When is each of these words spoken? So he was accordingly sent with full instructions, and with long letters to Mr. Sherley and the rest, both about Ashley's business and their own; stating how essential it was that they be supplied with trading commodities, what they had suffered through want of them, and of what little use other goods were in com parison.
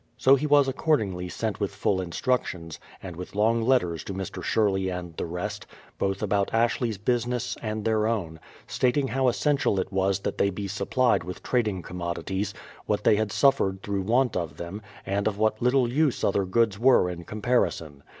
So 0.17 0.33
he 0.33 0.47
was 0.47 0.67
accordingly 0.67 1.29
sent 1.29 1.59
with 1.59 1.75
full 1.75 2.01
instructions, 2.01 2.79
and 3.03 3.15
with 3.15 3.35
long 3.35 3.61
letters 3.61 4.03
to 4.05 4.15
Mr. 4.15 4.41
Sherley 4.41 4.89
and 4.89 5.15
the 5.15 5.27
rest, 5.27 5.67
both 5.99 6.23
about 6.23 6.51
Ashley's 6.51 6.97
business 6.97 7.55
and 7.61 7.85
their 7.85 8.07
own; 8.07 8.39
stating 8.65 9.09
how 9.09 9.27
essential 9.27 9.79
it 9.79 9.93
was 9.93 10.21
that 10.21 10.39
they 10.39 10.49
be 10.49 10.67
supplied 10.67 11.23
with 11.23 11.43
trading 11.43 11.83
commodities, 11.83 12.51
what 12.87 13.03
they 13.03 13.15
had 13.15 13.31
suffered 13.31 13.83
through 13.83 14.01
want 14.01 14.35
of 14.35 14.57
them, 14.57 14.81
and 15.05 15.27
of 15.27 15.37
what 15.37 15.61
little 15.61 15.87
use 15.87 16.23
other 16.23 16.45
goods 16.45 16.79
were 16.79 17.07
in 17.07 17.23
com 17.23 17.43
parison. 17.43 18.01